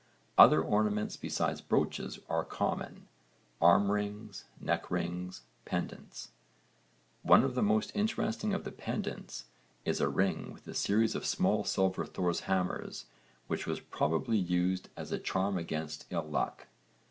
Other 0.35 0.63
ornaments 0.63 1.15
beside 1.15 1.61
brooches 1.69 2.17
are 2.27 2.43
common 2.43 3.05
arm 3.61 3.91
rings, 3.91 4.45
neck 4.59 4.89
rings, 4.89 5.43
pendants. 5.63 6.29
One 7.21 7.43
of 7.43 7.53
the 7.53 7.61
most 7.61 7.91
interesting 7.93 8.51
of 8.55 8.63
the 8.63 8.71
pendants 8.71 9.45
is 9.85 10.01
a 10.01 10.09
ring 10.09 10.53
with 10.53 10.67
a 10.67 10.73
series 10.73 11.13
of 11.13 11.23
small 11.23 11.63
silver 11.65 12.03
Thor's 12.03 12.39
hammers 12.49 13.05
which 13.45 13.67
was 13.67 13.79
probably 13.79 14.39
used 14.39 14.89
as 14.97 15.11
a 15.11 15.19
charm 15.19 15.55
against 15.59 16.07
ill 16.09 16.23
luck. 16.25 16.65